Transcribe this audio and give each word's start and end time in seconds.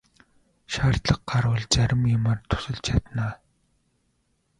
Шаардлага 0.73 1.23
гарвал 1.29 1.61
зарим 1.75 2.01
юмаар 2.17 2.39
тусалж 2.49 2.79
чадна. 2.85 3.27